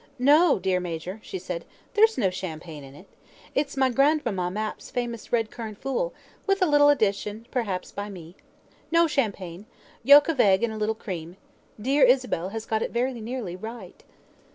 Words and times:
"No, 0.17 0.57
dear 0.57 0.79
Major," 0.79 1.19
she 1.21 1.37
said. 1.37 1.63
"There's 1.93 2.17
no 2.17 2.31
champagne 2.31 2.83
in 2.83 2.95
it. 2.95 3.05
It's 3.53 3.77
my 3.77 3.91
Grandmamma 3.91 4.49
Mapp's 4.49 4.89
famous 4.89 5.31
red 5.31 5.51
currant 5.51 5.77
fool, 5.77 6.11
with 6.47 6.59
little 6.61 6.89
additions 6.89 7.45
perhaps 7.51 7.91
by 7.91 8.09
me. 8.09 8.35
No 8.89 9.05
champagne: 9.05 9.67
yolk 10.03 10.27
of 10.27 10.39
egg 10.39 10.63
and 10.63 10.73
a 10.73 10.77
little 10.77 10.95
cream. 10.95 11.37
Dear 11.79 12.03
Isabel 12.03 12.49
has 12.49 12.65
got 12.65 12.81
it 12.81 12.89
very 12.89 13.13
nearly 13.13 13.55
right." 13.55 14.03